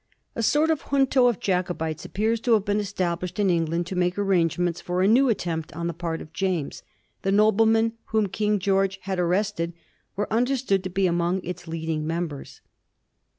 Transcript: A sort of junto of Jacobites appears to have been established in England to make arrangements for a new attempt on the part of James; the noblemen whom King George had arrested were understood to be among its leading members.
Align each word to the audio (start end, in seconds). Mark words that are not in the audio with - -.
A 0.33 0.41
sort 0.41 0.71
of 0.71 0.83
junto 0.89 1.27
of 1.27 1.39
Jacobites 1.39 2.05
appears 2.05 2.39
to 2.39 2.53
have 2.53 2.65
been 2.65 2.79
established 2.79 3.37
in 3.37 3.51
England 3.51 3.85
to 3.85 3.95
make 3.95 4.17
arrangements 4.17 4.81
for 4.81 5.03
a 5.03 5.07
new 5.07 5.29
attempt 5.29 5.71
on 5.75 5.85
the 5.85 5.93
part 5.93 6.23
of 6.23 6.33
James; 6.33 6.81
the 7.21 7.31
noblemen 7.31 7.93
whom 8.05 8.25
King 8.25 8.57
George 8.57 8.97
had 9.03 9.19
arrested 9.19 9.73
were 10.15 10.33
understood 10.33 10.83
to 10.85 10.89
be 10.89 11.05
among 11.05 11.39
its 11.43 11.67
leading 11.67 12.07
members. 12.07 12.61